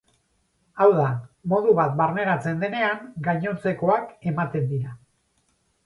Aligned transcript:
Hau 0.79 0.87
da, 0.99 1.05
modu 1.53 1.75
bat 1.81 1.93
barneratzen 2.01 2.65
denean, 2.65 3.07
gainontzekoak 3.31 4.13
ematen 4.35 4.71
dira. 4.77 5.01